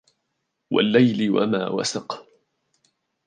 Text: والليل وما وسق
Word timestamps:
والليل 0.71 1.29
وما 1.31 1.67
وسق 1.69 2.23